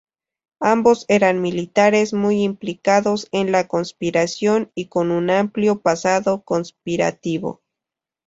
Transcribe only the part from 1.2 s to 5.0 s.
militares muy implicados en la conspiración y